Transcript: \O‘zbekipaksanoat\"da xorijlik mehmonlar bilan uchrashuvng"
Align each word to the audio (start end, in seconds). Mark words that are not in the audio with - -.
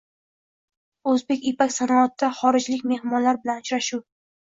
\O‘zbekipaksanoat\"da 1.11 2.33
xorijlik 2.41 2.91
mehmonlar 2.95 3.45
bilan 3.47 3.67
uchrashuvng" 3.67 4.09